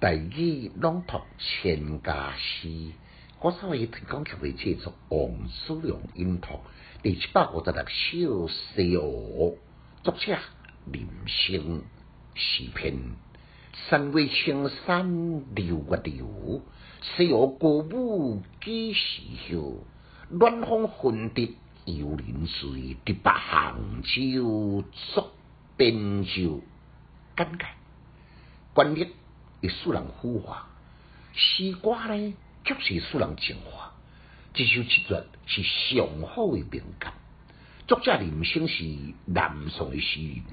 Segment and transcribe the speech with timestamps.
[0.00, 2.92] 大语朗读千家诗，
[3.38, 6.60] 我稍微提供曲的制作王思良音读
[7.02, 9.58] 第七百五十六首西湖，
[10.02, 10.38] 作者
[10.86, 11.82] 林升，
[12.34, 12.96] 诗篇。
[13.90, 16.62] 山外青山流月流，
[17.02, 19.20] 西湖歌舞几时
[19.50, 19.84] 休？
[20.30, 24.82] 暖风熏得游人醉，直把杭州
[25.12, 25.30] 作
[25.76, 26.62] 汴州。
[27.36, 27.66] 感慨，
[28.72, 29.10] 观念
[29.60, 30.68] 会使人腐化，
[31.34, 33.92] 诗歌呢却是使人净化。
[34.52, 37.14] 这首七绝是上好的名感。
[37.86, 38.84] 作者林升是
[39.26, 40.44] 南宋的诗人，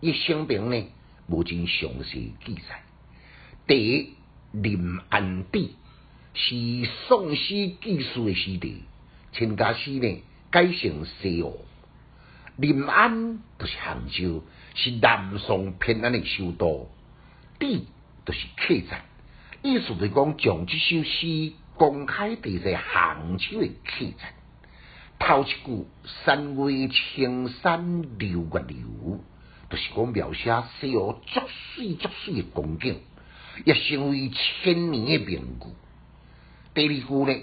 [0.00, 0.86] 一生平呢
[1.26, 2.82] 无尽详细记载。
[3.66, 4.14] 第一，
[4.52, 5.74] 临安邸
[6.34, 8.84] 是宋诗记述的诗地，
[9.32, 11.64] 陈家诗呢改成西湖。
[12.56, 16.90] 临安就是杭州，是南宋偏安的首都。
[17.58, 17.86] 地
[18.26, 19.02] 就是客栈，
[19.62, 24.34] 意思就是讲，将这首诗公开伫在杭州的客栈。
[25.18, 25.86] 头一句
[26.24, 29.20] “山外青山流月流”，
[29.70, 32.96] 就是讲描写西湖足水足水的光景，
[33.64, 35.66] 也成为千年的名句。
[36.74, 37.40] 第二句呢，“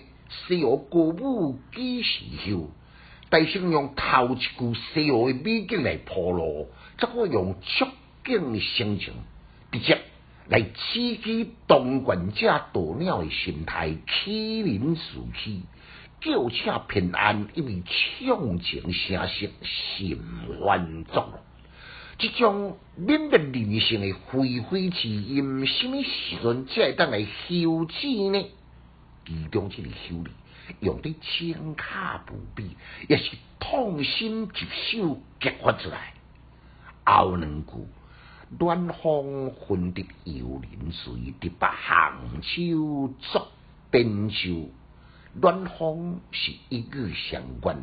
[0.47, 2.69] 西湖歌舞几时休”，
[3.31, 7.87] 大先用头一句西湖的美景来铺路，则可用触
[8.25, 9.13] 景的心情，
[9.71, 10.02] 直接。
[10.49, 15.01] 来刺激当权者鸵鸟的心态，欺人自
[15.37, 15.61] 欺，
[16.19, 20.19] 叫车平安，因为唱情声色心
[20.59, 21.39] 欢作。
[22.17, 28.45] 这种免得人性的非非之音，什么时阵才会当来休止呢？
[29.25, 30.31] 其中这个修理，
[30.81, 32.75] 用得轻卡不比，
[33.07, 36.13] 也是痛心疾首激发出来。
[37.05, 37.71] 后两句。
[38.59, 43.47] 暖风熏得游人醉，直把杭州作
[43.91, 44.69] 汴州。
[45.33, 47.81] 暖风是一语相关，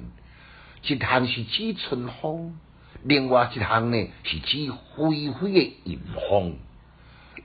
[0.84, 2.56] 一项是指春风，
[3.03, 5.98] 另外一项呢是指霏霏的阴
[6.28, 6.56] 风。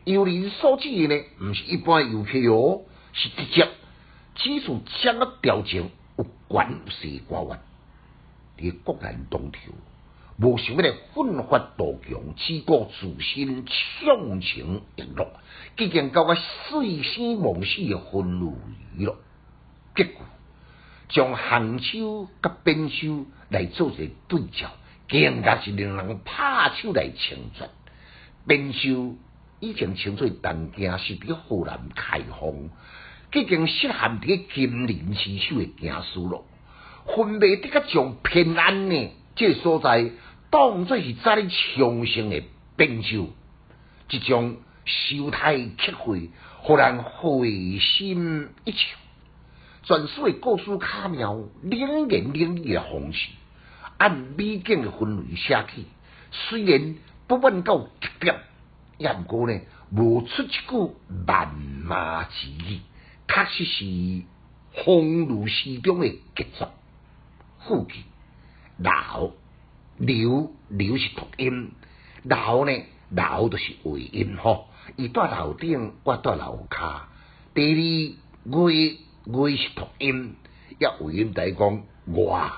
[0.03, 2.81] 游人所指的呢，毋是一般游客哦，
[3.13, 3.67] 是直接
[4.35, 7.59] 指出将个调情有关系关员，
[8.57, 9.59] 伫国难当头。
[10.37, 15.31] 无想要来奋发图强，只顾自身畅情逸乐，
[15.77, 19.15] 既然到我碎生忘死的婚礼了，
[19.95, 20.25] 结果
[21.07, 24.71] 将杭州甲滨州来做一个对照，
[25.07, 27.69] 更加是令人拍手来称赞。
[28.45, 29.15] 滨州
[29.61, 32.69] 以前称作东京，是伫河南开封，
[33.31, 36.45] 既然适合伫金陵之首的行书咯，
[37.15, 39.11] 分别得个将平安呢？
[39.35, 40.11] 这所在。
[40.51, 42.41] 当作是在你长生的
[42.77, 43.33] 汴州，
[44.09, 46.29] 一种秀态气会，
[46.59, 48.77] 互人会心一笑。
[49.83, 53.29] 全书的故事卡妙，冷言冷语的方式，
[53.97, 55.85] 按美景的氛围写起。
[56.31, 56.95] 虽然
[57.27, 58.39] 不问到极点，
[58.97, 59.59] 也毋过呢，
[59.91, 60.95] 无出一句
[61.27, 61.49] 谩
[61.83, 62.79] 骂之语，
[63.27, 64.23] 确实是
[64.85, 66.71] 风露诗中的杰作。
[67.67, 68.03] 副句
[68.77, 69.31] 老。
[69.97, 71.71] 刘刘是读音，
[72.23, 72.71] 老呢
[73.09, 74.67] 老就是尾音吼。
[74.97, 77.07] 伊在楼顶，我在楼下。
[77.53, 80.35] 第二月月是读音，
[80.77, 82.51] 一尾音在讲外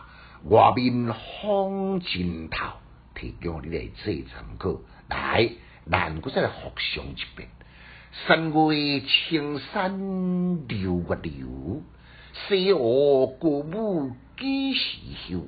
[0.45, 2.73] 外面风尽头，
[3.13, 4.79] 提供你来做参考。
[5.09, 5.51] 来，
[5.89, 7.49] 咱搁再来复诵一遍：
[8.27, 8.75] 山外
[9.05, 11.83] 青山流月流，
[12.47, 14.97] 西湖歌舞几时
[15.29, 15.47] 休？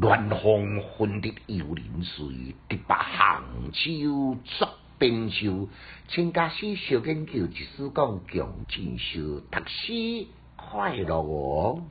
[0.00, 4.68] 乱风熏得游人醉，直把杭州作
[4.98, 5.68] 汴州。
[6.08, 11.82] 请假使小研究，即使讲强进修，读书快乐哦。